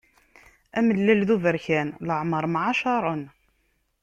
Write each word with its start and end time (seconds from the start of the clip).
Amellal 0.77 1.21
d 1.27 1.29
uberkan 1.35 1.87
leɛmeṛ 2.07 2.45
mɛacaṛen. 2.53 3.23